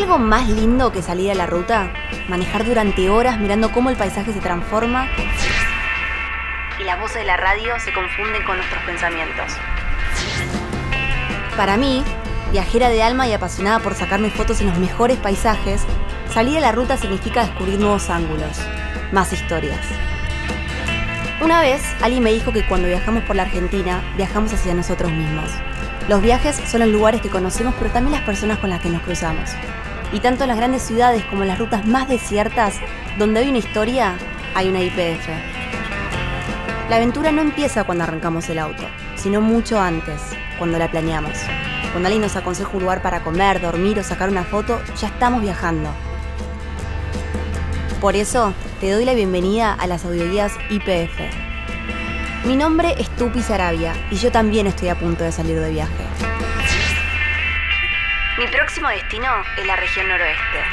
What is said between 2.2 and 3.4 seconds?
Manejar durante horas